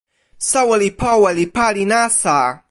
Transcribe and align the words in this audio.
soweli 0.49 0.89
powe 1.01 1.29
li 1.37 1.45
pali 1.55 1.83
nasa. 1.91 2.35